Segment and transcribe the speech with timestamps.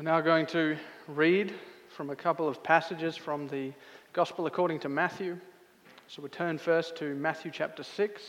[0.00, 0.78] We're now going to
[1.08, 1.52] read
[1.94, 3.74] from a couple of passages from the
[4.14, 5.36] Gospel according to Matthew.
[6.08, 8.22] So we turn first to Matthew chapter 6,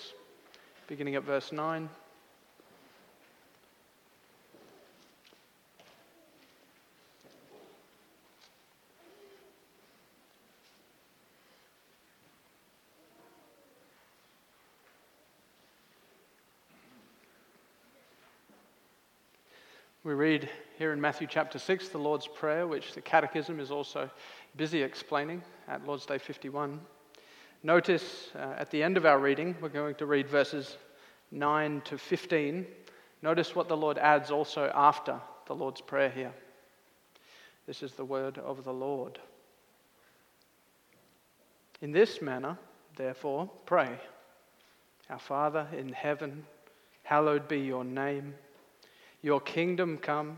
[0.87, 1.87] beginning at verse 9.
[20.03, 20.49] We read
[20.81, 24.09] here in Matthew chapter 6 the Lord's Prayer, which the Catechism is also
[24.57, 26.81] busy explaining at Lord's Day 51.
[27.61, 30.77] Notice uh, at the end of our reading, we're going to read verses
[31.29, 32.65] 9 to 15.
[33.21, 36.33] Notice what the Lord adds also after the Lord's Prayer here.
[37.67, 39.19] This is the word of the Lord.
[41.81, 42.57] In this manner,
[42.95, 43.99] therefore, pray
[45.11, 46.43] Our Father in heaven,
[47.03, 48.33] hallowed be your name.
[49.21, 50.37] Your kingdom come,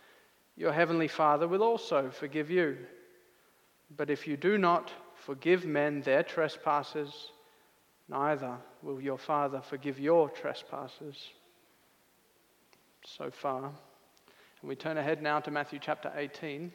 [0.55, 2.77] your heavenly Father will also forgive you.
[3.95, 7.31] But if you do not forgive men their trespasses,
[8.07, 11.29] neither will your Father forgive your trespasses.
[13.05, 13.65] So far.
[13.65, 16.71] And we turn ahead now to Matthew chapter 18.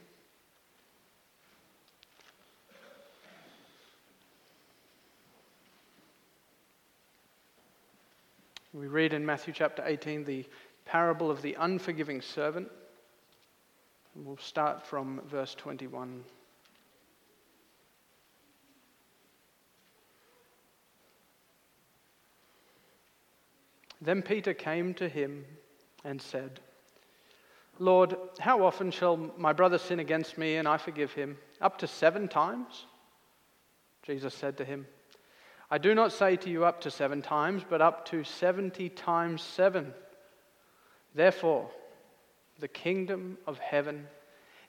[8.76, 10.44] We read in Matthew chapter 18 the
[10.84, 12.68] parable of the unforgiving servant.
[14.24, 16.24] We'll start from verse 21.
[24.00, 25.44] Then Peter came to him
[26.04, 26.60] and said,
[27.78, 31.36] Lord, how often shall my brother sin against me and I forgive him?
[31.60, 32.86] Up to seven times?
[34.02, 34.86] Jesus said to him,
[35.70, 39.42] I do not say to you up to seven times, but up to 70 times
[39.42, 39.92] seven.
[41.14, 41.68] Therefore,
[42.58, 44.06] the kingdom of heaven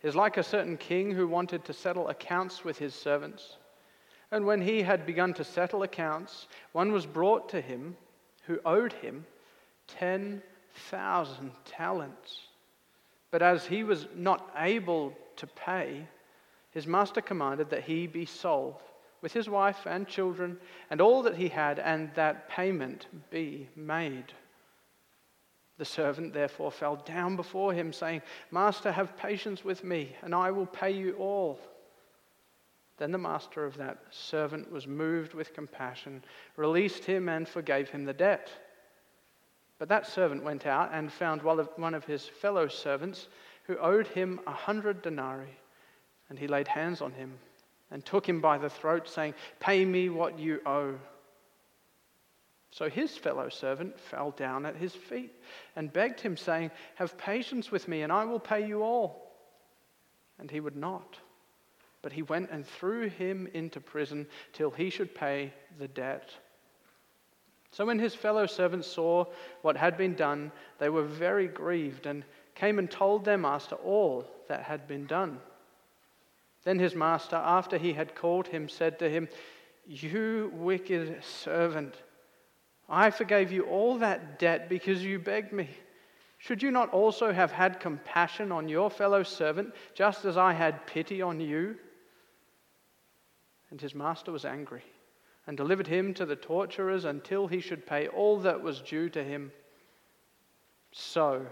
[0.03, 3.57] is like a certain king who wanted to settle accounts with his servants.
[4.31, 7.95] And when he had begun to settle accounts, one was brought to him
[8.45, 9.25] who owed him
[9.87, 12.39] 10,000 talents.
[13.31, 16.07] But as he was not able to pay,
[16.71, 18.75] his master commanded that he be sold
[19.21, 20.57] with his wife and children
[20.89, 24.33] and all that he had, and that payment be made.
[25.77, 28.21] The servant therefore fell down before him, saying,
[28.51, 31.59] Master, have patience with me, and I will pay you all.
[32.97, 36.23] Then the master of that servant was moved with compassion,
[36.55, 38.49] released him, and forgave him the debt.
[39.77, 43.27] But that servant went out and found one of his fellow servants
[43.65, 45.57] who owed him a hundred denarii,
[46.29, 47.37] and he laid hands on him
[47.91, 50.95] and took him by the throat, saying, Pay me what you owe.
[52.71, 55.33] So his fellow servant fell down at his feet
[55.75, 59.31] and begged him, saying, Have patience with me, and I will pay you all.
[60.39, 61.17] And he would not.
[62.01, 66.29] But he went and threw him into prison till he should pay the debt.
[67.71, 69.25] So when his fellow servants saw
[69.61, 72.23] what had been done, they were very grieved and
[72.55, 75.39] came and told their master all that had been done.
[76.63, 79.27] Then his master, after he had called him, said to him,
[79.85, 81.95] You wicked servant,
[82.89, 85.69] I forgave you all that debt because you begged me.
[86.37, 90.85] Should you not also have had compassion on your fellow servant, just as I had
[90.85, 91.75] pity on you?
[93.71, 94.83] And his master was angry
[95.47, 99.23] and delivered him to the torturers until he should pay all that was due to
[99.23, 99.51] him.
[100.91, 101.45] So,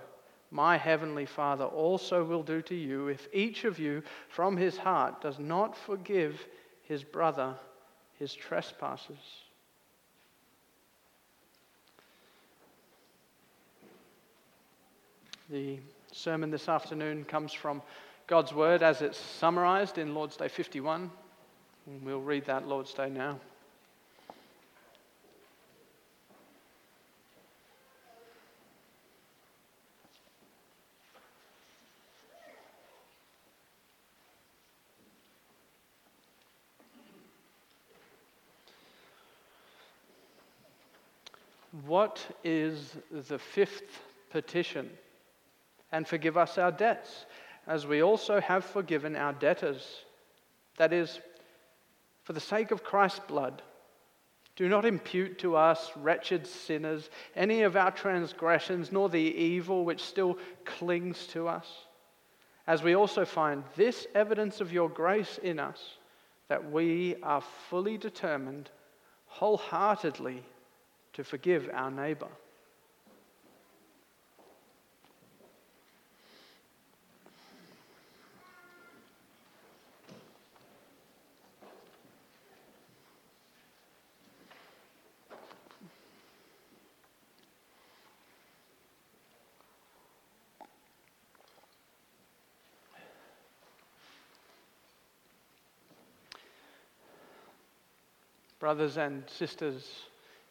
[0.51, 5.21] my heavenly Father also will do to you if each of you from his heart
[5.21, 6.45] does not forgive
[6.83, 7.55] his brother
[8.17, 9.44] his trespasses.
[15.49, 15.77] The
[16.11, 17.83] sermon this afternoon comes from
[18.25, 21.11] God's Word as it's summarized in Lord's Day 51.
[21.85, 23.39] And we'll read that Lord's Day now.
[41.85, 44.01] What is the fifth
[44.31, 44.89] petition?
[45.95, 47.25] And forgive us our debts,
[47.67, 50.03] as we also have forgiven our debtors.
[50.75, 51.21] That is,
[52.23, 53.61] for the sake of Christ's blood,
[54.57, 60.03] do not impute to us, wretched sinners, any of our transgressions, nor the evil which
[60.03, 61.85] still clings to us.
[62.67, 65.81] As we also find this evidence of your grace in us,
[66.49, 68.69] that we are fully determined
[69.27, 70.43] wholeheartedly
[71.13, 72.27] to forgive our neighbor.
[98.65, 99.87] Brothers and sisters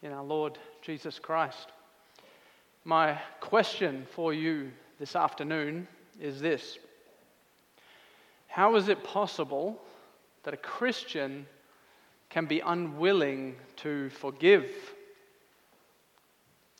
[0.01, 1.73] in our Lord Jesus Christ.
[2.85, 5.85] My question for you this afternoon
[6.21, 6.77] is this
[8.47, 9.81] How is it possible
[10.43, 11.45] that a Christian
[12.29, 14.71] can be unwilling to forgive?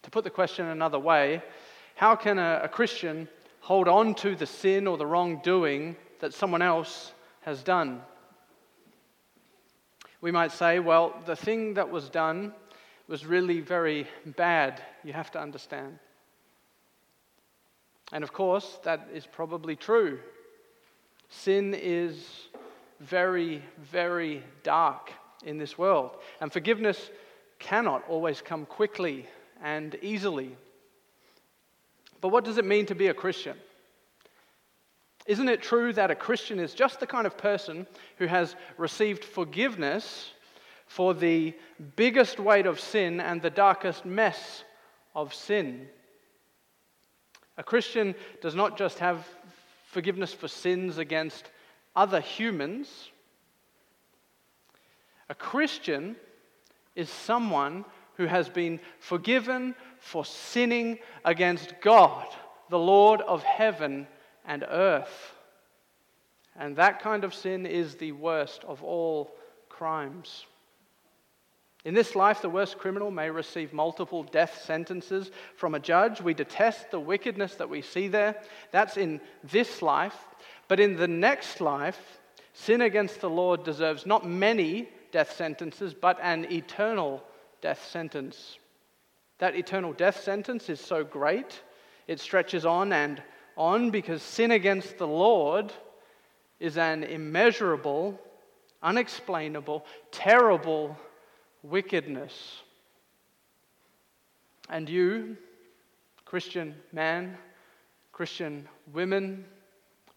[0.03, 1.43] To put the question another way,
[1.95, 3.27] how can a, a Christian
[3.59, 7.11] hold on to the sin or the wrongdoing that someone else
[7.41, 8.01] has done?
[10.25, 12.51] We might say, well, the thing that was done
[13.07, 15.99] was really very bad, you have to understand.
[18.11, 20.17] And of course, that is probably true.
[21.29, 22.47] Sin is
[22.99, 25.13] very, very dark
[25.43, 27.11] in this world, and forgiveness
[27.59, 29.27] cannot always come quickly
[29.61, 30.57] and easily.
[32.19, 33.57] But what does it mean to be a Christian?
[35.25, 37.87] Isn't it true that a Christian is just the kind of person
[38.17, 40.31] who has received forgiveness
[40.85, 41.55] for the
[41.95, 44.63] biggest weight of sin and the darkest mess
[45.15, 45.87] of sin?
[47.57, 49.27] A Christian does not just have
[49.87, 51.49] forgiveness for sins against
[51.95, 53.09] other humans.
[55.29, 56.15] A Christian
[56.95, 57.85] is someone
[58.17, 62.27] who has been forgiven for sinning against God,
[62.69, 64.07] the Lord of heaven
[64.47, 65.33] and earth.
[66.57, 69.35] And that kind of sin is the worst of all
[69.69, 70.45] crimes.
[71.83, 76.19] In this life, the worst criminal may receive multiple death sentences from a judge.
[76.19, 78.41] We detest the wickedness that we see there.
[78.71, 80.17] That's in this life.
[80.67, 82.19] But in the next life,
[82.53, 87.23] sin against the Lord deserves not many death sentences, but an eternal
[87.61, 88.57] death sentence.
[89.37, 91.61] That eternal death sentence is so great,
[92.07, 93.21] it stretches on and
[93.57, 95.71] on because sin against the Lord
[96.59, 98.19] is an immeasurable,
[98.81, 100.97] unexplainable, terrible
[101.63, 102.61] wickedness.
[104.69, 105.37] And you,
[106.25, 107.37] Christian man,
[108.11, 109.45] Christian women,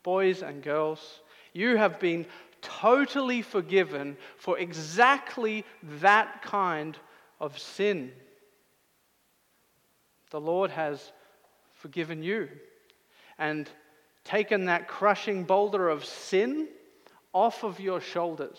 [0.02, 1.20] boys and girls,
[1.52, 2.26] you have been
[2.60, 5.64] totally forgiven for exactly
[6.00, 6.96] that kind
[7.40, 8.12] of sin.
[10.30, 11.12] The Lord has
[11.74, 12.48] forgiven you
[13.38, 13.70] and
[14.24, 16.68] taken that crushing boulder of sin
[17.32, 18.58] off of your shoulders.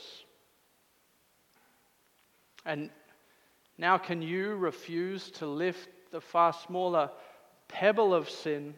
[2.66, 2.90] And
[3.78, 7.10] now, can you refuse to lift the far smaller
[7.68, 8.74] pebble of sin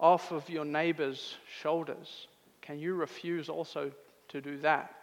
[0.00, 2.26] off of your neighbor's shoulders?
[2.62, 3.92] Can you refuse also
[4.28, 4.94] to do that?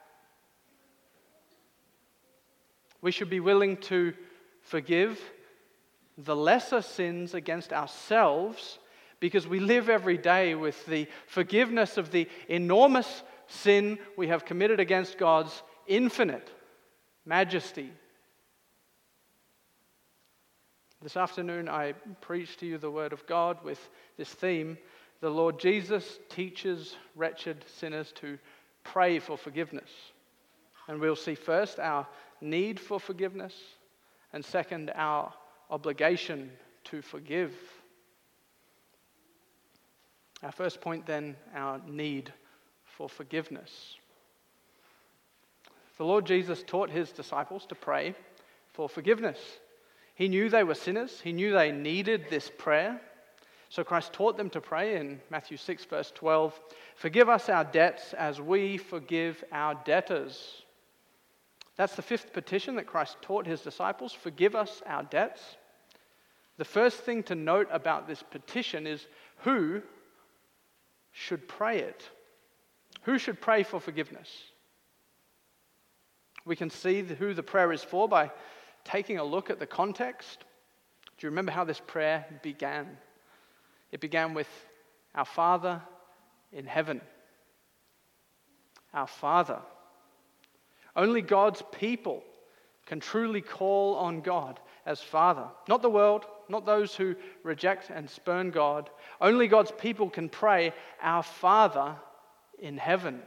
[3.01, 4.13] We should be willing to
[4.61, 5.21] forgive
[6.17, 8.78] the lesser sins against ourselves
[9.19, 14.79] because we live every day with the forgiveness of the enormous sin we have committed
[14.79, 16.49] against God's infinite
[17.25, 17.91] majesty.
[21.01, 24.77] This afternoon, I preach to you the Word of God with this theme.
[25.21, 28.37] The Lord Jesus teaches wretched sinners to
[28.83, 29.89] pray for forgiveness.
[30.87, 32.07] And we'll see first our
[32.41, 33.53] need for forgiveness,
[34.33, 35.33] and second, our
[35.69, 36.51] obligation
[36.85, 37.53] to forgive.
[40.43, 42.31] Our first point, then, our need
[42.85, 43.95] for forgiveness.
[45.97, 48.15] The Lord Jesus taught his disciples to pray
[48.71, 49.39] for forgiveness.
[50.15, 53.01] He knew they were sinners, he knew they needed this prayer.
[53.69, 56.59] So Christ taught them to pray in Matthew 6, verse 12
[56.95, 60.63] Forgive us our debts as we forgive our debtors.
[61.75, 65.41] That's the fifth petition that Christ taught his disciples forgive us our debts.
[66.57, 69.07] The first thing to note about this petition is
[69.39, 69.81] who
[71.11, 72.09] should pray it?
[73.03, 74.29] Who should pray for forgiveness?
[76.45, 78.31] We can see who the prayer is for by
[78.83, 80.39] taking a look at the context.
[81.17, 82.97] Do you remember how this prayer began?
[83.91, 84.47] It began with
[85.15, 85.81] Our Father
[86.51, 87.01] in heaven.
[88.93, 89.59] Our Father.
[90.95, 92.23] Only God's people
[92.85, 95.45] can truly call on God as Father.
[95.67, 98.89] Not the world, not those who reject and spurn God.
[99.21, 101.95] Only God's people can pray, Our Father
[102.59, 103.21] in heaven.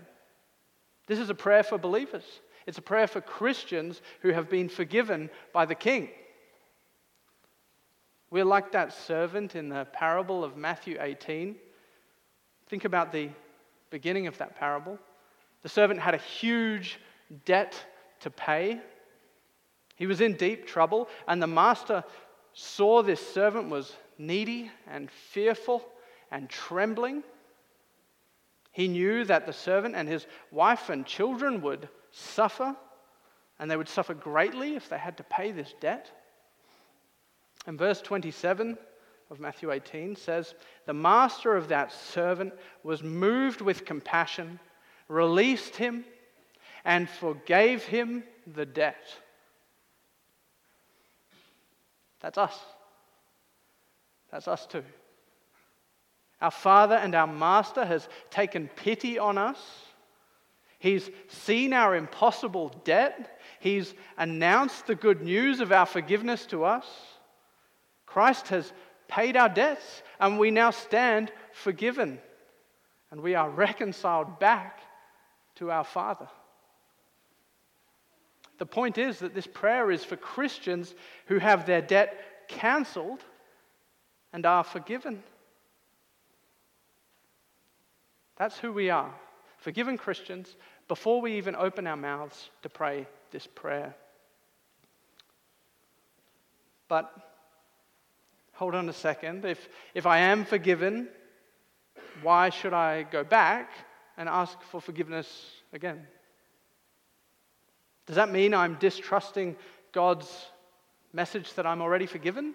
[1.06, 2.24] This is a prayer for believers.
[2.66, 6.08] It's a prayer for Christians who have been forgiven by the King.
[8.30, 11.56] We're like that servant in the parable of Matthew 18.
[12.68, 13.28] Think about the
[13.90, 14.98] beginning of that parable.
[15.62, 16.98] The servant had a huge
[17.44, 17.74] debt
[18.20, 18.80] to pay.
[19.96, 22.02] He was in deep trouble, and the master
[22.52, 25.84] saw this servant was needy and fearful
[26.30, 27.22] and trembling.
[28.72, 32.74] He knew that the servant and his wife and children would suffer,
[33.58, 36.10] and they would suffer greatly if they had to pay this debt.
[37.66, 38.76] And verse 27
[39.30, 40.54] of Matthew 18 says,
[40.86, 44.58] The master of that servant was moved with compassion,
[45.08, 46.04] released him,
[46.84, 49.16] and forgave him the debt.
[52.22, 52.58] That's us.
[54.30, 54.84] That's us too.
[56.40, 59.58] Our Father and our Master has taken pity on us.
[60.78, 63.38] He's seen our impossible debt.
[63.60, 66.86] He's announced the good news of our forgiveness to us.
[68.06, 68.72] Christ has
[69.06, 72.18] paid our debts, and we now stand forgiven.
[73.10, 74.80] And we are reconciled back
[75.56, 76.28] to our Father.
[78.62, 80.94] The point is that this prayer is for Christians
[81.26, 83.18] who have their debt cancelled
[84.32, 85.24] and are forgiven.
[88.36, 89.12] That's who we are,
[89.58, 90.54] forgiven Christians,
[90.86, 93.96] before we even open our mouths to pray this prayer.
[96.86, 97.12] But
[98.52, 99.44] hold on a second.
[99.44, 101.08] If, if I am forgiven,
[102.22, 103.72] why should I go back
[104.16, 106.06] and ask for forgiveness again?
[108.06, 109.56] Does that mean I'm distrusting
[109.92, 110.28] God's
[111.12, 112.54] message that I'm already forgiven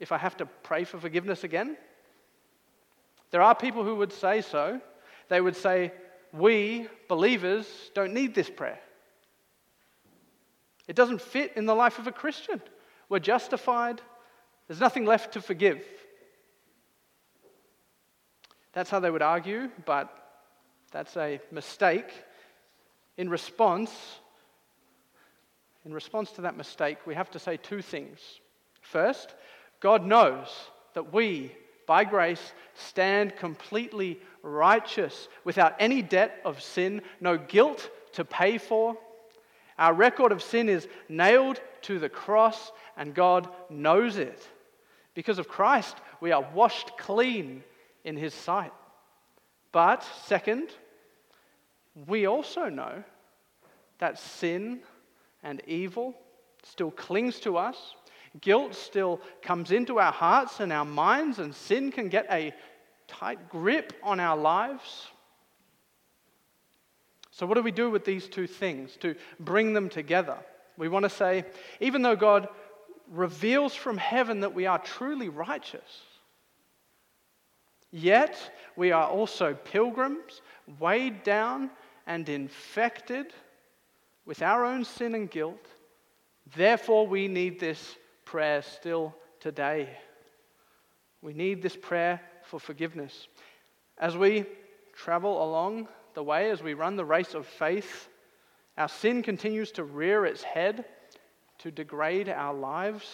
[0.00, 1.76] if I have to pray for forgiveness again?
[3.30, 4.80] There are people who would say so
[5.28, 5.92] they would say,
[6.32, 8.78] We, believers, don't need this prayer.
[10.86, 12.60] It doesn't fit in the life of a Christian.
[13.08, 14.00] We're justified,
[14.68, 15.84] there's nothing left to forgive.
[18.72, 20.12] That's how they would argue, but
[20.92, 22.12] that's a mistake.
[23.16, 23.90] In response,
[25.86, 28.18] in response to that mistake, we have to say two things.
[28.82, 29.36] First,
[29.78, 30.48] God knows
[30.94, 31.52] that we,
[31.86, 38.98] by grace, stand completely righteous, without any debt of sin, no guilt to pay for.
[39.78, 44.44] Our record of sin is nailed to the cross, and God knows it.
[45.14, 47.62] Because of Christ, we are washed clean
[48.02, 48.72] in His sight.
[49.70, 50.70] But, second,
[52.08, 53.04] we also know
[53.98, 54.80] that sin
[55.46, 56.12] and evil
[56.64, 57.94] still clings to us.
[58.40, 62.52] Guilt still comes into our hearts and our minds, and sin can get a
[63.06, 65.06] tight grip on our lives.
[67.30, 70.36] So, what do we do with these two things to bring them together?
[70.76, 71.44] We want to say,
[71.80, 72.48] even though God
[73.10, 76.02] reveals from heaven that we are truly righteous,
[77.92, 78.36] yet
[78.74, 80.42] we are also pilgrims,
[80.80, 81.70] weighed down
[82.06, 83.32] and infected
[84.26, 85.66] with our own sin and guilt.
[86.54, 89.88] Therefore, we need this prayer still today.
[91.22, 93.28] We need this prayer for forgiveness.
[93.98, 94.44] As we
[94.92, 98.08] travel along the way, as we run the race of faith,
[98.76, 100.84] our sin continues to rear its head
[101.58, 103.06] to degrade our lives.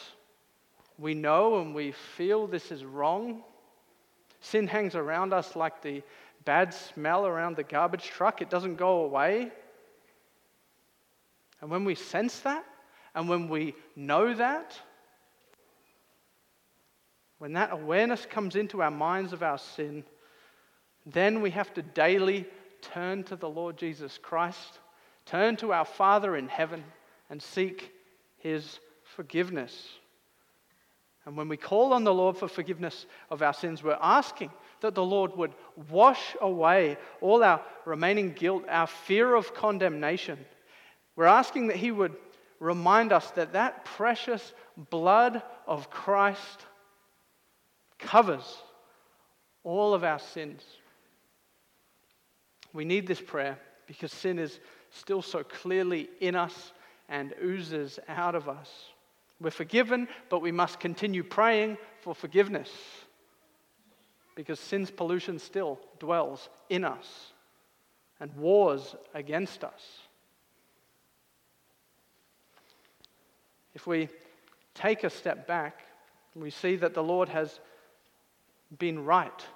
[0.98, 3.42] We know and we feel this is wrong.
[4.40, 6.02] Sin hangs around us like the
[6.44, 9.52] bad smell around the garbage truck, it doesn't go away.
[11.62, 12.64] And when we sense that,
[13.14, 14.78] and when we know that,
[17.38, 20.04] when that awareness comes into our minds of our sin,
[21.06, 22.46] then we have to daily
[22.80, 24.80] turn to the Lord Jesus Christ,
[25.24, 26.84] turn to our Father in heaven,
[27.30, 27.92] and seek
[28.38, 29.88] his forgiveness.
[31.24, 34.50] And when we call on the Lord for forgiveness of our sins, we're asking
[34.80, 35.54] that the Lord would
[35.90, 40.38] wash away all our remaining guilt, our fear of condemnation.
[41.16, 42.16] We're asking that He would
[42.60, 44.52] remind us that that precious
[44.90, 46.66] blood of Christ
[47.98, 48.58] covers
[49.64, 50.62] all of our sins.
[52.72, 54.58] We need this prayer because sin is
[54.90, 56.72] still so clearly in us
[57.08, 58.70] and oozes out of us.
[59.40, 62.70] We're forgiven, but we must continue praying for forgiveness.
[64.34, 67.32] because sin's pollution still dwells in us
[68.20, 70.01] and wars against us.
[73.74, 74.08] If we
[74.74, 75.80] take a step back,
[76.34, 77.60] we see that the Lord has
[78.78, 79.46] been right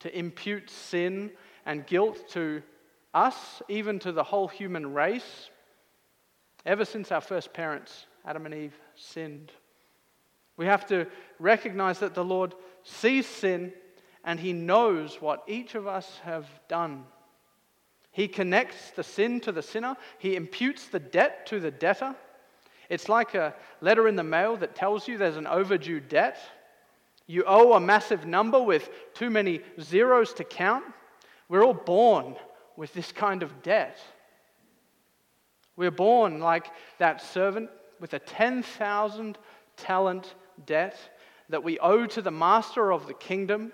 [0.00, 1.30] to impute sin
[1.66, 2.62] and guilt to
[3.14, 5.50] us, even to the whole human race,
[6.64, 9.52] ever since our first parents, Adam and Eve, sinned.
[10.56, 11.06] We have to
[11.38, 13.72] recognize that the Lord sees sin
[14.24, 17.04] and He knows what each of us have done.
[18.12, 22.14] He connects the sin to the sinner, He imputes the debt to the debtor.
[22.90, 26.38] It's like a letter in the mail that tells you there's an overdue debt.
[27.28, 30.84] You owe a massive number with too many zeros to count.
[31.48, 32.34] We're all born
[32.76, 33.98] with this kind of debt.
[35.76, 36.66] We're born like
[36.98, 37.70] that servant
[38.00, 39.38] with a 10,000
[39.76, 40.34] talent
[40.66, 40.98] debt
[41.48, 43.72] that we owe to the master of the kingdom.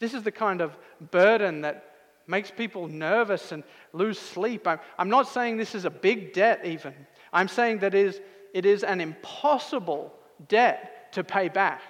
[0.00, 0.76] This is the kind of
[1.12, 1.84] burden that
[2.26, 4.66] makes people nervous and lose sleep.
[4.98, 6.92] I'm not saying this is a big debt, even.
[7.36, 8.20] I'm saying that it is,
[8.54, 10.10] it is an impossible
[10.48, 11.82] debt to pay back.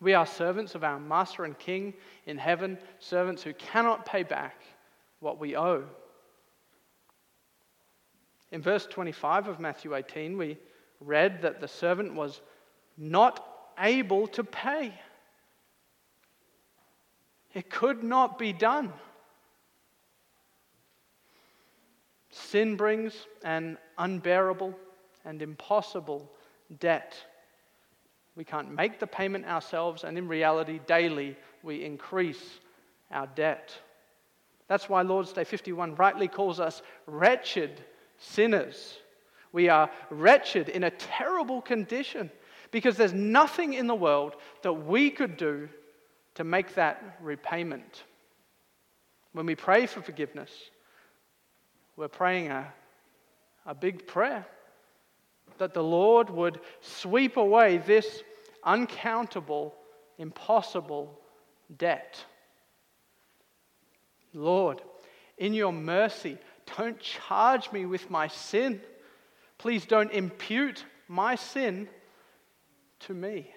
[0.00, 1.92] We are servants of our Master and King
[2.24, 4.62] in heaven, servants who cannot pay back
[5.20, 5.84] what we owe.
[8.50, 10.56] In verse 25 of Matthew 18, we
[10.98, 12.40] read that the servant was
[12.96, 13.44] not
[13.78, 14.94] able to pay.
[17.52, 18.90] It could not be done.
[22.38, 24.74] Sin brings an unbearable
[25.24, 26.30] and impossible
[26.78, 27.16] debt.
[28.36, 32.60] We can't make the payment ourselves, and in reality, daily we increase
[33.10, 33.76] our debt.
[34.68, 37.82] That's why Lord's Day 51 rightly calls us wretched
[38.18, 38.98] sinners.
[39.52, 42.30] We are wretched in a terrible condition
[42.70, 45.68] because there's nothing in the world that we could do
[46.34, 48.04] to make that repayment.
[49.32, 50.50] When we pray for forgiveness,
[51.98, 52.72] we're praying a,
[53.66, 54.46] a big prayer
[55.58, 58.22] that the Lord would sweep away this
[58.62, 59.74] uncountable,
[60.16, 61.18] impossible
[61.76, 62.24] debt.
[64.32, 64.80] Lord,
[65.38, 66.38] in your mercy,
[66.76, 68.80] don't charge me with my sin.
[69.58, 71.88] Please don't impute my sin
[73.00, 73.52] to me.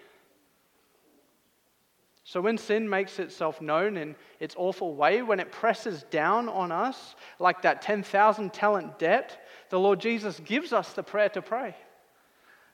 [2.31, 6.71] So, when sin makes itself known in its awful way, when it presses down on
[6.71, 11.75] us like that 10,000 talent debt, the Lord Jesus gives us the prayer to pray.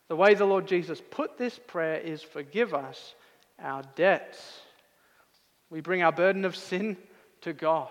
[0.10, 3.16] The way the Lord Jesus put this prayer is forgive us
[3.58, 4.60] our debts.
[5.72, 6.96] We bring our burden of sin
[7.42, 7.90] to God.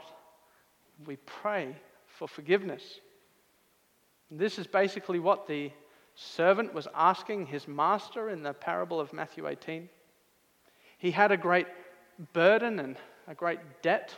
[1.05, 1.75] We pray
[2.07, 3.01] for forgiveness.
[4.31, 5.73] And this is basically what the
[6.15, 9.89] servant was asking his master in the parable of Matthew 18.
[10.99, 11.67] He had a great
[12.33, 14.15] burden and a great debt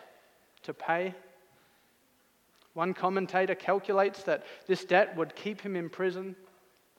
[0.62, 1.14] to pay.
[2.74, 6.36] One commentator calculates that this debt would keep him in prison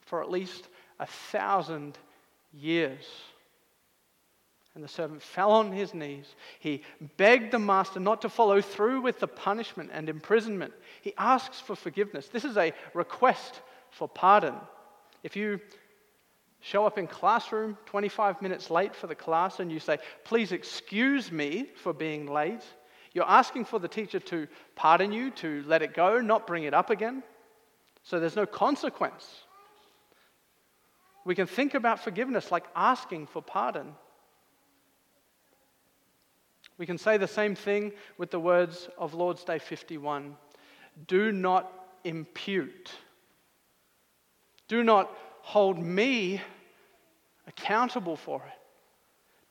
[0.02, 0.68] for at least
[1.00, 1.98] a thousand
[2.52, 3.06] years.
[4.76, 6.36] And the servant fell on his knees.
[6.60, 6.84] He
[7.18, 10.74] begged the master not to follow through with the punishment and imprisonment.
[11.02, 12.28] He asks for forgiveness.
[12.28, 14.56] This is a request for pardon.
[15.24, 15.60] If you
[16.62, 21.32] show up in classroom 25 minutes late for the class and you say, Please excuse
[21.32, 22.64] me for being late,
[23.14, 26.74] you're asking for the teacher to pardon you, to let it go, not bring it
[26.74, 27.24] up again.
[28.04, 29.44] So there's no consequence.
[31.26, 33.96] We can think about forgiveness like asking for pardon.
[36.78, 40.36] We can say the same thing with the words of Lord's Day 51
[41.08, 41.72] Do not
[42.04, 42.92] impute.
[44.68, 46.42] Do not hold me
[47.48, 48.60] accountable for it.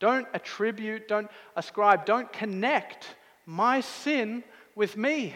[0.00, 5.34] Don't attribute, don't ascribe, don't connect my sin with me.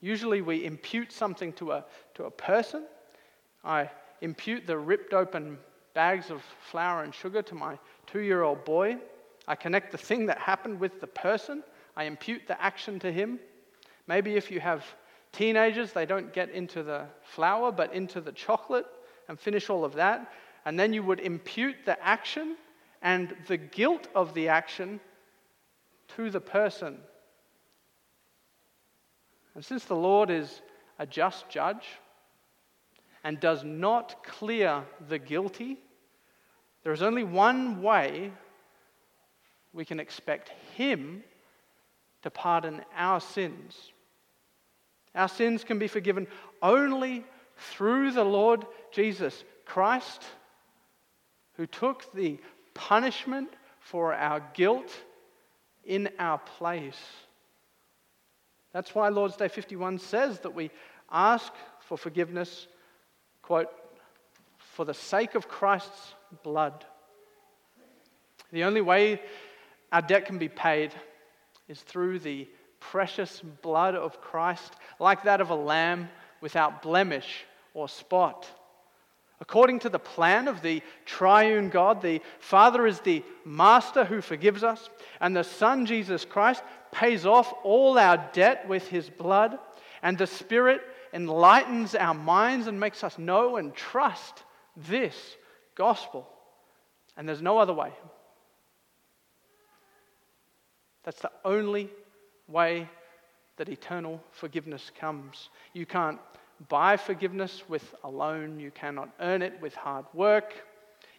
[0.00, 1.84] Usually we impute something to a,
[2.14, 2.84] to a person
[3.64, 5.58] I impute the ripped open
[5.94, 8.96] bags of flour and sugar to my two year old boy.
[9.46, 11.62] I connect the thing that happened with the person.
[11.96, 13.38] I impute the action to him.
[14.06, 14.84] Maybe if you have
[15.38, 18.86] teenagers, they don't get into the flour, but into the chocolate
[19.28, 20.32] and finish all of that.
[20.64, 22.56] And then you would impute the action
[23.00, 25.00] and the guilt of the action
[26.16, 26.98] to the person.
[29.54, 30.60] And since the Lord is
[30.98, 31.86] a just judge,
[33.24, 35.78] and does not clear the guilty,
[36.82, 38.32] there is only one way
[39.72, 41.22] we can expect Him
[42.22, 43.92] to pardon our sins.
[45.14, 46.26] Our sins can be forgiven
[46.62, 47.24] only
[47.56, 50.24] through the Lord Jesus Christ,
[51.54, 52.38] who took the
[52.74, 54.94] punishment for our guilt
[55.84, 57.00] in our place.
[58.72, 60.70] That's why Lord's Day 51 says that we
[61.10, 62.66] ask for forgiveness,
[63.42, 63.70] quote,
[64.58, 66.84] for the sake of Christ's blood.
[68.52, 69.20] The only way
[69.90, 70.94] our debt can be paid
[71.66, 72.46] is through the
[72.80, 76.08] precious blood of Christ, like that of a lamb
[76.40, 78.48] without blemish or spot.
[79.40, 84.64] According to the plan of the triune God, the Father is the master who forgives
[84.64, 89.58] us, and the Son, Jesus Christ, pays off all our debt with his blood,
[90.02, 90.80] and the Spirit
[91.12, 94.42] enlightens our minds and makes us know and trust
[94.76, 95.36] this
[95.74, 96.28] gospel.
[97.16, 97.92] And there's no other way.
[101.04, 101.90] That's the only
[102.48, 102.88] way
[103.56, 105.50] that eternal forgiveness comes.
[105.72, 106.18] You can't
[106.68, 110.54] buy forgiveness with a loan, you cannot earn it with hard work,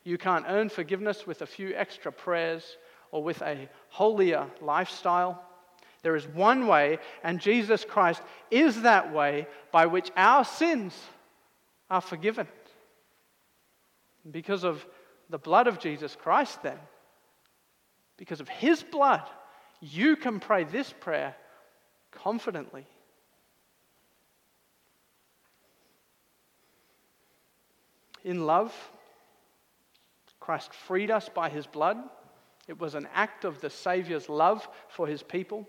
[0.03, 2.77] you can't earn forgiveness with a few extra prayers
[3.11, 5.43] or with a holier lifestyle.
[6.01, 10.97] There is one way, and Jesus Christ is that way by which our sins
[11.89, 12.47] are forgiven.
[14.29, 14.85] Because of
[15.29, 16.77] the blood of Jesus Christ, then,
[18.17, 19.23] because of his blood,
[19.81, 21.35] you can pray this prayer
[22.11, 22.85] confidently.
[28.23, 28.73] In love,
[30.39, 31.97] Christ freed us by his blood.
[32.67, 35.67] It was an act of the Savior's love for his people.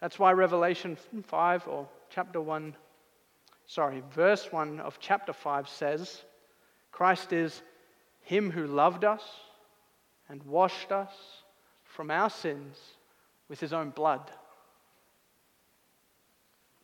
[0.00, 2.74] That's why Revelation 5 or chapter 1,
[3.66, 6.22] sorry, verse 1 of chapter 5 says,
[6.92, 7.62] Christ is
[8.22, 9.22] him who loved us
[10.28, 11.12] and washed us
[11.84, 12.78] from our sins
[13.50, 14.30] with his own blood.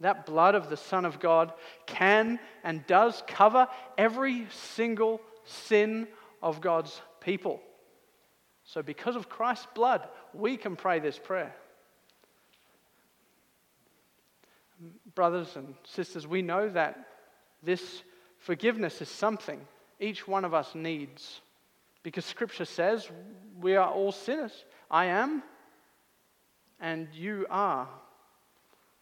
[0.00, 1.54] That blood of the Son of God
[1.86, 6.06] can and does cover every single sin
[6.42, 7.62] of God's people.
[8.64, 11.54] So, because of Christ's blood, we can pray this prayer.
[15.14, 16.98] Brothers and sisters, we know that
[17.62, 18.02] this
[18.38, 19.60] forgiveness is something
[19.98, 21.40] each one of us needs
[22.02, 23.08] because Scripture says
[23.60, 24.64] we are all sinners.
[24.90, 25.42] I am,
[26.80, 27.88] and you are.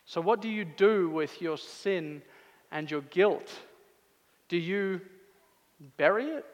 [0.05, 2.23] So, what do you do with your sin
[2.71, 3.51] and your guilt?
[4.49, 5.01] Do you
[5.97, 6.45] bury it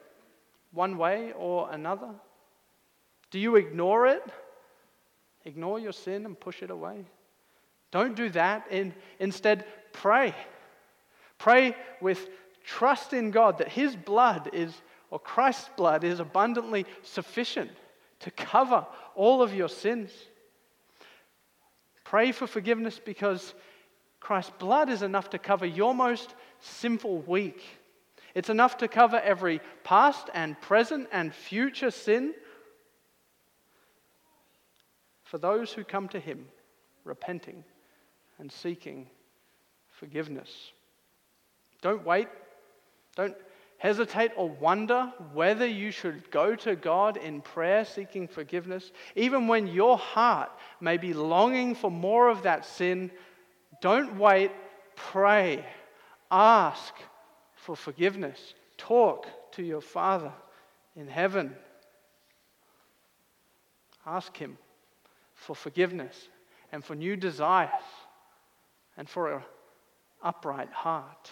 [0.71, 2.09] one way or another?
[3.29, 4.23] Do you ignore it?
[5.45, 7.05] Ignore your sin and push it away?
[7.91, 8.67] Don't do that.
[8.71, 10.33] In, instead, pray.
[11.37, 12.29] Pray with
[12.63, 14.73] trust in God that His blood is,
[15.09, 17.71] or Christ's blood, is abundantly sufficient
[18.19, 20.11] to cover all of your sins.
[22.11, 23.53] Pray for forgiveness because
[24.19, 27.63] Christ's blood is enough to cover your most sinful week.
[28.35, 32.33] It's enough to cover every past and present and future sin
[35.23, 36.49] for those who come to Him
[37.05, 37.63] repenting
[38.39, 39.07] and seeking
[39.87, 40.73] forgiveness.
[41.81, 42.27] Don't wait.
[43.15, 43.37] Don't
[43.81, 49.65] hesitate or wonder whether you should go to God in prayer seeking forgiveness, even when
[49.65, 53.09] your heart may be longing for more of that sin,
[53.81, 54.51] don't wait,
[54.95, 55.65] pray,
[56.29, 56.93] ask
[57.55, 60.31] for forgiveness, talk to your Father
[60.95, 61.55] in heaven.
[64.05, 64.59] Ask Him
[65.33, 66.29] for forgiveness
[66.71, 67.71] and for new desires
[68.95, 69.41] and for an
[70.21, 71.31] upright heart.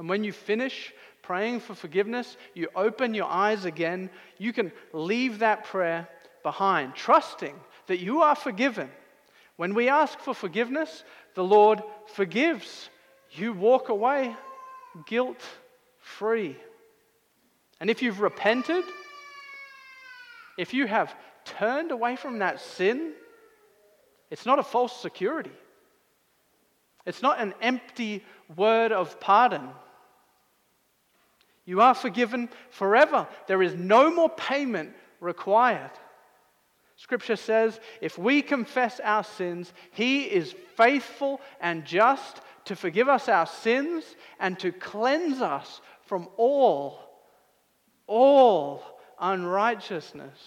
[0.00, 4.08] And when you finish praying for forgiveness, you open your eyes again,
[4.38, 6.08] you can leave that prayer
[6.42, 7.54] behind, trusting
[7.86, 8.88] that you are forgiven.
[9.56, 11.82] When we ask for forgiveness, the Lord
[12.14, 12.88] forgives.
[13.32, 14.34] You walk away
[15.06, 15.42] guilt
[15.98, 16.56] free.
[17.78, 18.84] And if you've repented,
[20.56, 23.12] if you have turned away from that sin,
[24.30, 25.52] it's not a false security.
[27.04, 28.24] It's not an empty
[28.56, 29.68] word of pardon.
[31.64, 33.28] You are forgiven forever.
[33.46, 35.90] There is no more payment required.
[36.96, 43.28] Scripture says if we confess our sins, He is faithful and just to forgive us
[43.28, 44.04] our sins
[44.38, 46.98] and to cleanse us from all,
[48.06, 48.82] all
[49.18, 50.38] unrighteousness.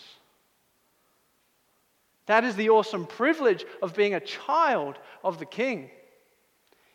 [2.25, 5.89] That is the awesome privilege of being a child of the King.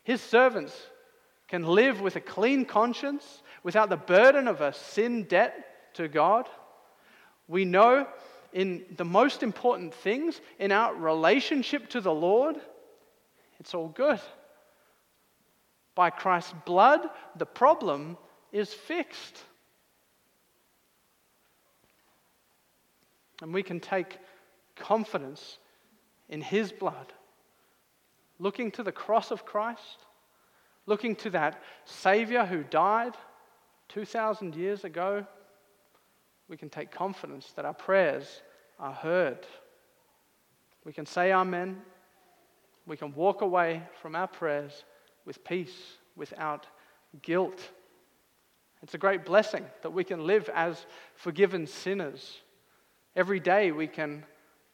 [0.03, 0.75] His servants
[1.47, 6.47] can live with a clean conscience without the burden of a sin debt to God.
[7.47, 8.07] We know
[8.53, 12.55] in the most important things, in our relationship to the Lord,
[13.59, 14.19] it's all good.
[15.95, 17.01] By Christ's blood,
[17.35, 18.17] the problem
[18.51, 19.43] is fixed.
[23.41, 24.17] And we can take
[24.75, 25.57] confidence
[26.27, 27.13] in His blood,
[28.39, 30.05] looking to the cross of Christ,
[30.85, 33.15] looking to that Savior who died
[33.89, 35.25] 2,000 years ago.
[36.47, 38.41] We can take confidence that our prayers
[38.79, 39.45] are heard.
[40.85, 41.81] We can say Amen.
[42.87, 44.83] We can walk away from our prayers
[45.25, 45.75] with peace,
[46.15, 46.65] without
[47.21, 47.69] guilt.
[48.81, 52.39] It's a great blessing that we can live as forgiven sinners.
[53.15, 54.23] Every day we can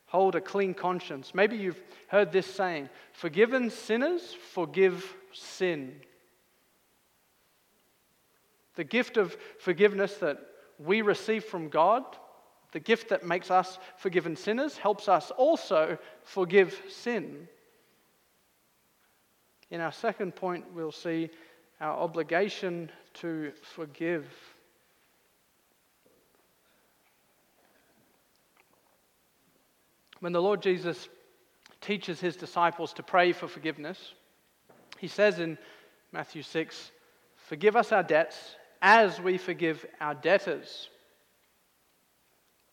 [0.06, 1.34] hold a clean conscience.
[1.34, 5.95] Maybe you've heard this saying forgiven sinners forgive sin.
[8.75, 10.39] The gift of forgiveness that
[10.79, 12.03] we receive from God,
[12.71, 17.47] the gift that makes us forgiven sinners, helps us also forgive sin.
[19.71, 21.29] In our second point, we'll see
[21.79, 24.25] our obligation to forgive.
[30.19, 31.07] When the Lord Jesus
[31.81, 34.13] teaches his disciples to pray for forgiveness,
[34.97, 35.57] he says in
[36.11, 36.91] Matthew 6,
[37.35, 40.89] Forgive us our debts as we forgive our debtors.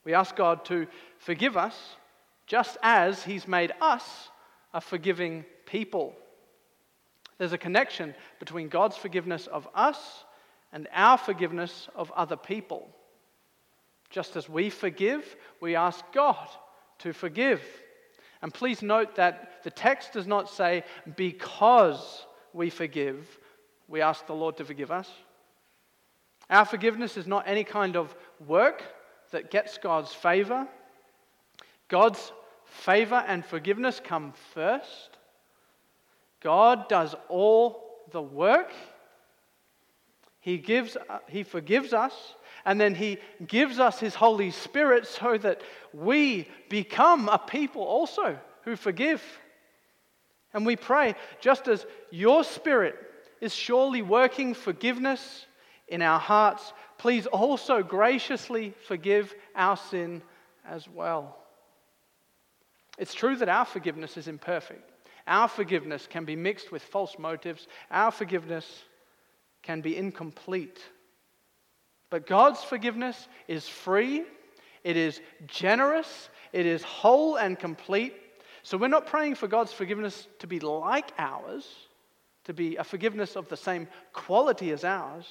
[0.04, 0.86] We ask God to
[1.18, 1.76] forgive us
[2.46, 4.28] just as he's made us
[4.74, 6.14] a forgiving people.
[7.38, 10.24] There's a connection between God's forgiveness of us
[10.72, 12.88] and our forgiveness of other people.
[14.10, 16.48] Just as we forgive, we ask God
[16.98, 17.62] to forgive.
[18.42, 20.84] And please note that the text does not say,
[21.16, 23.26] because we forgive,
[23.88, 25.10] we ask the Lord to forgive us.
[26.52, 28.14] Our forgiveness is not any kind of
[28.46, 28.84] work
[29.30, 30.68] that gets God's favor.
[31.88, 32.30] God's
[32.66, 35.16] favor and forgiveness come first.
[36.42, 38.70] God does all the work.
[40.40, 42.12] He, gives, uh, he forgives us,
[42.66, 45.62] and then He gives us His Holy Spirit so that
[45.94, 49.22] we become a people also who forgive.
[50.52, 52.96] And we pray, just as your Spirit
[53.40, 55.46] is surely working forgiveness
[55.92, 60.22] in our hearts, please also graciously forgive our sin
[60.66, 61.37] as well.
[62.96, 64.90] It's true that our forgiveness is imperfect.
[65.26, 67.68] Our forgiveness can be mixed with false motives.
[67.90, 68.85] Our forgiveness
[69.62, 70.81] can be incomplete.
[72.09, 74.24] But God's forgiveness is free,
[74.85, 78.14] it is generous, it is whole and complete.
[78.62, 81.68] So we're not praying for God's forgiveness to be like ours,
[82.44, 85.26] to be a forgiveness of the same quality as ours.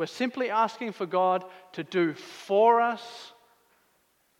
[0.00, 3.34] We're simply asking for God to do for us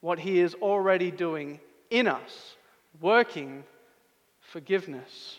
[0.01, 2.57] what He is already doing in us,
[2.99, 3.65] working
[4.41, 5.37] forgiveness.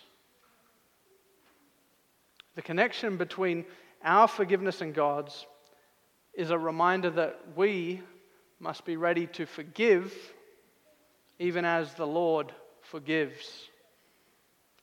[2.54, 3.66] The connection between
[4.04, 5.48] our forgiveness and God's
[6.36, 8.04] is a reminder that we
[8.60, 10.14] must be ready to forgive
[11.40, 12.54] even as the Lord
[12.84, 13.70] forgives.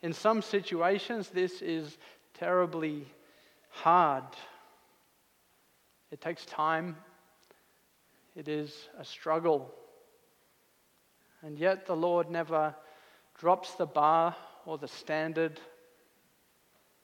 [0.02, 1.96] In some situations, this is
[2.34, 3.06] terribly
[3.70, 4.24] hard.
[6.10, 6.96] It takes time,
[8.34, 9.74] it is a struggle.
[11.42, 12.74] And yet, the Lord never
[13.38, 15.60] drops the bar or the standard.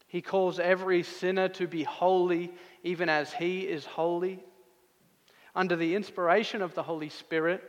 [0.06, 4.42] He calls every sinner to be holy, even as he is holy.
[5.54, 7.62] Under the inspiration of the Holy Spirit,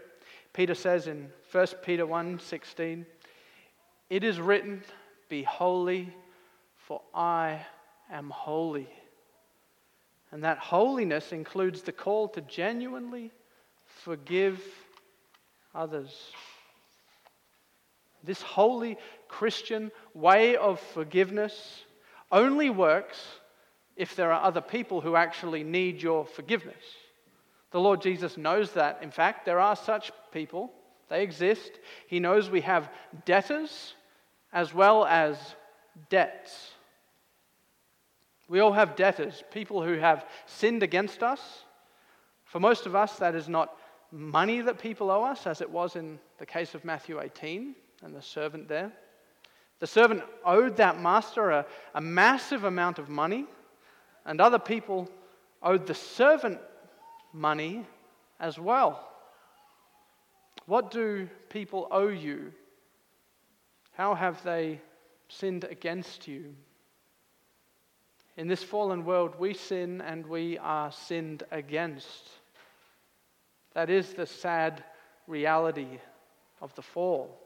[0.53, 3.05] Peter says in 1 Peter 1:16,
[4.09, 4.83] "It is written,
[5.27, 6.15] be holy,
[6.75, 7.65] for I
[8.09, 8.89] am holy."
[10.35, 13.31] And that holiness includes the call to genuinely
[14.03, 14.61] forgive
[15.73, 16.13] others.
[18.21, 18.97] This holy
[19.29, 21.85] Christian way of forgiveness
[22.33, 23.25] only works
[23.95, 26.83] if there are other people who actually need your forgiveness.
[27.71, 28.99] The Lord Jesus knows that.
[29.01, 30.69] In fact, there are such people,
[31.07, 31.71] they exist.
[32.07, 32.89] He knows we have
[33.23, 33.93] debtors
[34.51, 35.37] as well as
[36.09, 36.74] debts.
[38.47, 41.63] We all have debtors, people who have sinned against us.
[42.45, 43.75] For most of us, that is not
[44.11, 48.15] money that people owe us, as it was in the case of Matthew 18 and
[48.15, 48.91] the servant there.
[49.79, 53.45] The servant owed that master a, a massive amount of money,
[54.25, 55.09] and other people
[55.61, 56.59] owed the servant
[57.33, 57.85] money
[58.39, 59.09] as well.
[60.65, 62.53] What do people owe you?
[63.93, 64.81] How have they
[65.27, 66.55] sinned against you?
[68.37, 72.29] In this fallen world, we sin and we are sinned against.
[73.73, 74.83] That is the sad
[75.27, 75.99] reality
[76.61, 77.39] of the fall.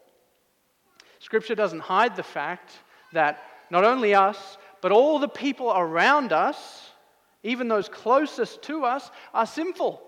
[1.20, 2.72] Scripture doesn't hide the fact
[3.14, 6.90] that not only us, but all the people around us,
[7.44, 10.02] even those closest to us, are sinful.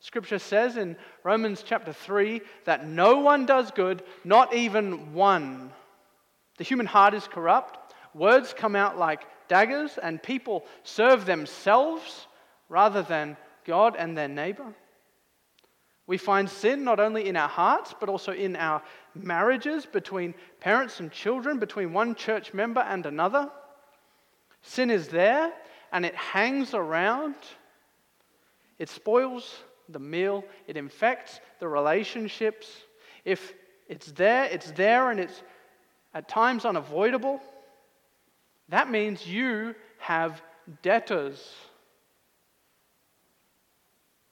[0.00, 5.72] Scripture says in Romans chapter 3 that no one does good, not even one.
[6.58, 7.83] The human heart is corrupt.
[8.14, 12.26] Words come out like daggers, and people serve themselves
[12.68, 14.74] rather than God and their neighbor.
[16.06, 18.82] We find sin not only in our hearts, but also in our
[19.14, 23.50] marriages between parents and children, between one church member and another.
[24.62, 25.52] Sin is there
[25.92, 27.36] and it hangs around.
[28.78, 32.68] It spoils the meal, it infects the relationships.
[33.24, 33.54] If
[33.88, 35.42] it's there, it's there and it's
[36.12, 37.40] at times unavoidable.
[38.68, 40.42] That means you have
[40.82, 41.54] debtors.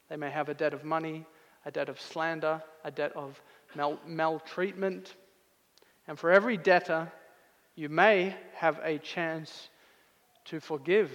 [0.09, 1.25] They may have a debt of money,
[1.65, 3.41] a debt of slander, a debt of
[3.75, 5.15] mal- maltreatment.
[6.07, 7.11] And for every debtor,
[7.75, 9.69] you may have a chance
[10.45, 11.11] to forgive.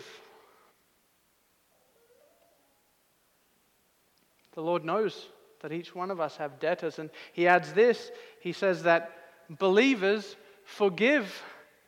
[4.54, 5.28] The Lord knows
[5.60, 6.98] that each one of us have debtors.
[6.98, 9.12] And He adds this He says that
[9.50, 11.42] believers forgive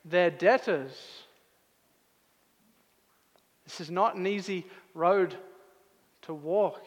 [0.05, 0.93] their debtors.
[3.65, 5.37] This is not an easy road
[6.23, 6.85] to walk.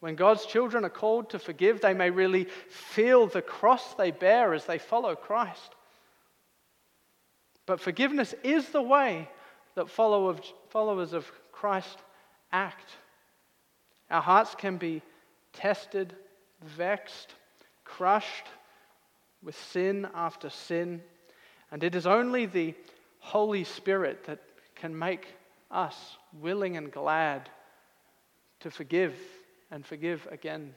[0.00, 4.54] When God's children are called to forgive, they may really feel the cross they bear
[4.54, 5.74] as they follow Christ.
[7.64, 9.28] But forgiveness is the way
[9.74, 11.98] that followers of Christ
[12.52, 12.90] act.
[14.10, 15.02] Our hearts can be
[15.52, 16.14] tested,
[16.62, 17.34] vexed,
[17.84, 18.46] crushed
[19.46, 21.00] with sin after sin.
[21.70, 22.74] And it is only the
[23.20, 24.40] Holy Spirit that
[24.74, 25.28] can make
[25.70, 27.48] us willing and glad
[28.60, 29.14] to forgive
[29.70, 30.74] and forgive again.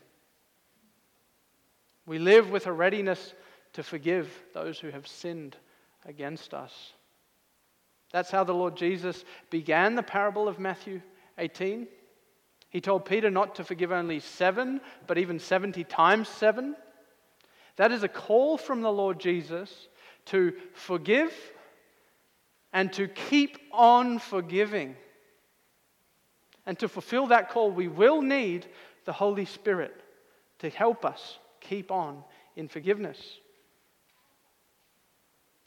[2.05, 3.33] We live with a readiness
[3.73, 5.57] to forgive those who have sinned
[6.05, 6.93] against us.
[8.11, 11.01] That's how the Lord Jesus began the parable of Matthew
[11.39, 11.87] 18.
[12.69, 16.75] He told Peter not to forgive only seven, but even 70 times seven.
[17.79, 19.87] That is a call from the Lord Jesus
[20.25, 21.33] to forgive
[22.73, 24.97] and to keep on forgiving.
[26.65, 28.67] And to fulfill that call, we will need
[29.05, 29.95] the Holy Spirit
[30.57, 32.21] to help us keep on
[32.57, 33.17] in forgiveness.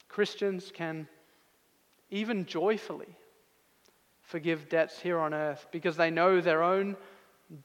[0.07, 1.07] Christians can
[2.11, 3.17] even joyfully
[4.21, 6.95] forgive debts here on earth because they know their own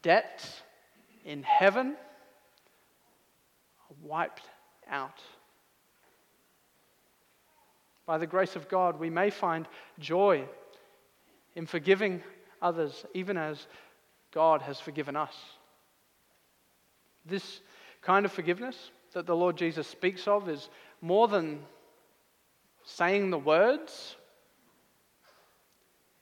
[0.01, 0.63] debts
[1.23, 1.95] in heaven
[4.09, 4.49] wiped
[4.89, 5.21] out.
[8.07, 9.67] By the grace of God, we may find
[9.99, 10.45] joy
[11.55, 12.23] in forgiving
[12.59, 13.67] others, even as
[14.31, 15.35] God has forgiven us.
[17.23, 17.61] This
[18.01, 18.75] kind of forgiveness
[19.13, 20.69] that the Lord Jesus speaks of is
[21.01, 21.59] more than
[22.83, 24.15] saying the words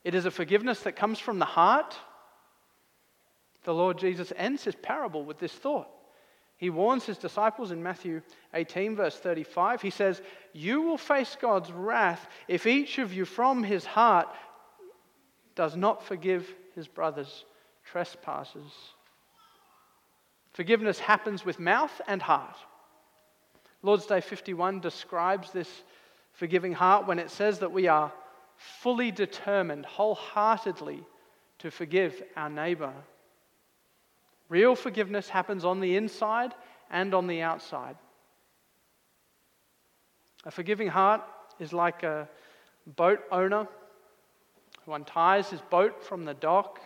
[0.04, 1.98] it is a forgiveness that comes from the heart.
[3.66, 5.90] The Lord Jesus ends his parable with this thought.
[6.58, 8.22] He warns his disciples in Matthew
[8.54, 9.82] 18, verse 35.
[9.82, 10.22] He says,
[10.54, 14.28] You will face God's wrath if each of you from his heart
[15.56, 17.46] does not forgive his brother's
[17.86, 18.72] trespasses.
[20.54, 22.58] Forgiveness happens with mouth and heart.
[23.84, 25.84] Lord's Day 51 describes this
[26.34, 28.12] forgiving heart when it says that we are
[28.56, 31.04] fully determined, wholeheartedly
[31.60, 32.94] to forgive our neighbor.
[34.50, 36.54] Real forgiveness happens on the inside
[36.90, 37.98] and on the outside.
[40.46, 41.22] A forgiving heart
[41.60, 42.30] is like a
[42.96, 43.68] boat owner
[44.86, 46.80] who unties his boat from the dock.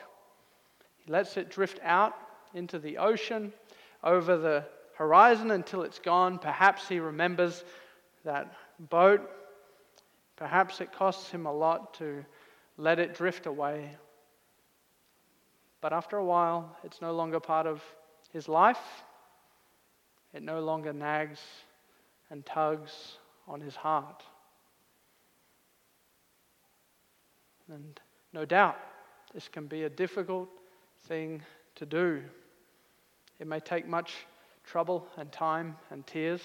[1.06, 2.16] He lets it drift out
[2.54, 3.54] into the ocean
[4.04, 6.40] over the horizon until it's gone.
[6.40, 7.64] Perhaps he remembers
[8.24, 8.54] that
[8.90, 9.30] boat
[10.42, 12.26] Perhaps it costs him a lot to
[12.76, 13.92] let it drift away.
[15.82, 17.82] But after a while, it's no longer part of
[18.32, 19.04] his life.
[20.34, 21.40] It no longer nags
[22.30, 23.18] and tugs
[23.48, 24.24] on his heart.
[27.68, 28.00] And
[28.32, 28.78] no doubt,
[29.34, 30.50] this can be a difficult
[31.08, 31.42] thing
[31.76, 32.22] to do.
[33.40, 34.14] It may take much
[34.64, 36.42] trouble and time and tears.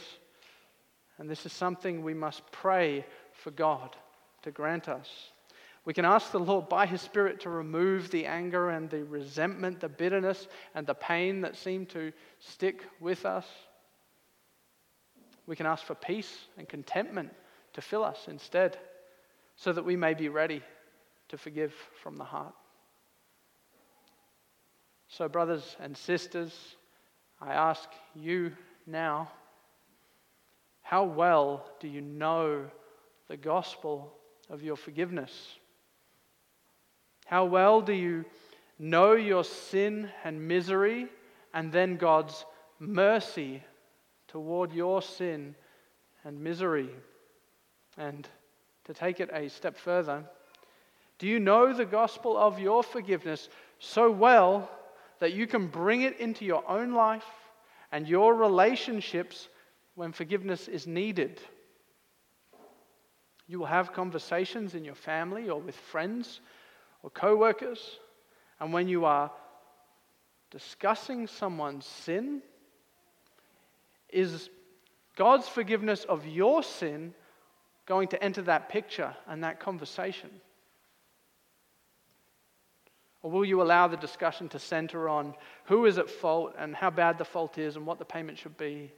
[1.19, 3.95] And this is something we must pray for God
[4.43, 5.09] to grant us.
[5.87, 9.79] We can ask the Lord by His Spirit to remove the anger and the resentment,
[9.79, 13.47] the bitterness and the pain that seem to stick with us.
[15.47, 17.33] We can ask for peace and contentment
[17.75, 18.77] to fill us instead,
[19.55, 20.61] so that we may be ready
[21.29, 21.73] to forgive
[22.03, 22.55] from the heart.
[25.07, 26.75] So, brothers and sisters,
[27.41, 28.51] I ask you
[28.89, 29.31] now
[30.83, 32.65] how well do you know
[33.29, 34.13] the gospel
[34.51, 35.33] of your forgiveness?
[37.27, 38.25] How well do you
[38.79, 41.09] know your sin and misery,
[41.53, 42.45] and then God's
[42.79, 43.63] mercy
[44.29, 45.55] toward your sin
[46.25, 46.91] and misery.
[47.97, 48.29] And
[48.85, 50.25] to take it a step further,
[51.19, 53.49] do you know the gospel of your forgiveness
[53.79, 54.71] so well
[55.19, 57.25] that you can bring it into your own life
[57.91, 59.49] and your relationships
[59.95, 61.41] when forgiveness is needed?
[63.49, 66.41] You will have conversations in your family or with friends
[67.07, 68.01] or co workers,
[68.59, 69.31] and when you are
[70.51, 72.43] discussing someone's sin,
[74.11, 74.51] is
[75.15, 77.15] God's forgiveness of your sin
[77.87, 80.31] going to enter that picture and that conversation?
[83.23, 85.35] Or will you allow the discussion to center on
[85.67, 88.59] who is at fault and how bad the fault is and what the payment should
[88.59, 88.93] be?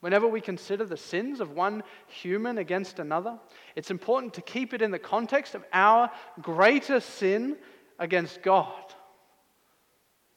[0.00, 3.38] Whenever we consider the sins of one human against another,
[3.74, 7.56] it's important to keep it in the context of our greater sin
[7.98, 8.72] against God.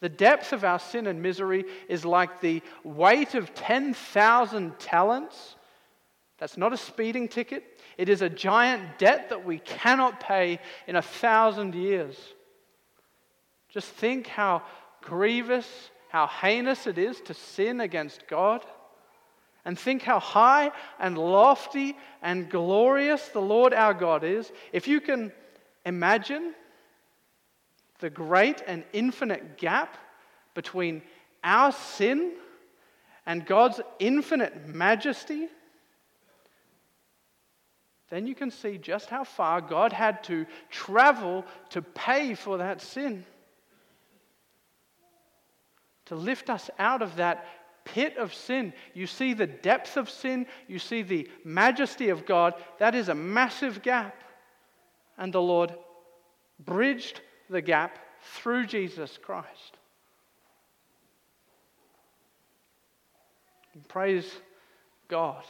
[0.02, 5.56] The depth of our sin and misery is like the weight of 10,000 talents.
[6.38, 7.82] That's not a speeding ticket.
[7.98, 12.18] It is a giant debt that we cannot pay in a thousand years.
[13.68, 14.64] Just think how
[15.02, 18.66] grievous, how heinous it is to sin against God.
[19.70, 24.52] And think how high and lofty and glorious the Lord our God is.
[24.74, 25.32] If you can
[25.86, 26.56] imagine
[28.00, 29.96] the great and infinite gap
[30.56, 31.04] between
[31.44, 32.32] our sin
[33.28, 35.50] and God's infinite majesty,
[38.10, 42.82] then you can see just how far God had to travel to pay for that
[42.82, 43.24] sin.
[46.06, 47.46] To lift us out of that
[47.86, 48.74] pit of sin.
[48.94, 52.54] You see the depth of sin, you see the majesty of God.
[52.78, 54.24] That is a massive gap.
[55.18, 55.74] And the Lord
[56.60, 59.78] bridged the gap through Jesus Christ.
[63.74, 64.30] And praise
[65.08, 65.44] God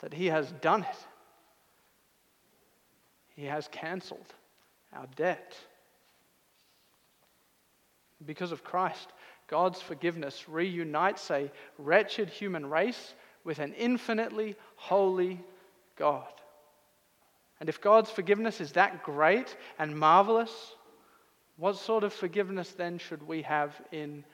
[0.00, 0.96] that He has done it.
[3.36, 4.34] He has canceled
[4.92, 5.56] our debt.
[8.24, 9.12] Because of Christ,
[9.54, 11.48] God's forgiveness reunites a
[11.78, 15.40] wretched human race with an infinitely holy
[15.94, 16.26] God.
[17.60, 20.50] And if God's forgiveness is that great and marvelous,
[21.56, 24.24] what sort of forgiveness then should we have in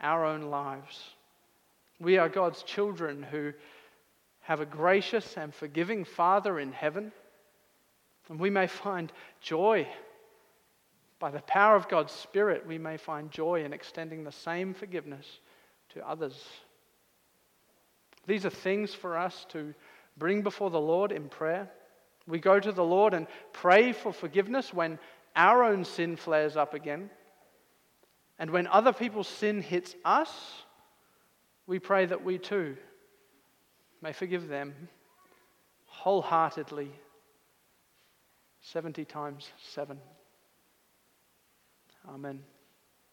[0.00, 1.10] our own lives?
[2.00, 3.52] We are God's children who
[4.40, 7.12] have a gracious and forgiving Father in heaven,
[8.30, 9.12] and we may find
[9.42, 9.86] joy
[11.20, 15.26] by the power of God's Spirit, we may find joy in extending the same forgiveness
[15.90, 16.42] to others.
[18.26, 19.74] These are things for us to
[20.16, 21.70] bring before the Lord in prayer.
[22.26, 24.98] We go to the Lord and pray for forgiveness when
[25.36, 27.10] our own sin flares up again.
[28.38, 30.30] And when other people's sin hits us,
[31.66, 32.76] we pray that we too
[34.00, 34.88] may forgive them
[35.84, 36.90] wholeheartedly
[38.62, 39.98] 70 times 7.
[42.08, 42.42] Amen.